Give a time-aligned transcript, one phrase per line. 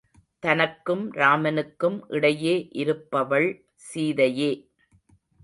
[0.43, 3.47] தனக்கும் ராமனுக்கும் இடையே இருப்பவள்
[3.75, 4.51] சீதையே.